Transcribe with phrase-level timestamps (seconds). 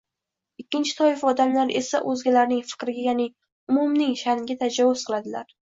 [0.61, 3.29] Ikkinchi toifa odamlar esa o‘zgalarning fikriga, ya’ni
[3.75, 5.57] umumning sha’niga tajovuz qiladilar.